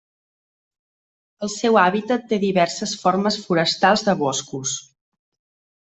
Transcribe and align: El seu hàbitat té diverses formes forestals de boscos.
El 1.47 1.51
seu 1.57 1.77
hàbitat 1.83 2.27
té 2.33 2.41
diverses 2.47 2.97
formes 3.05 3.41
forestals 3.45 4.09
de 4.09 4.19
boscos. 4.27 4.77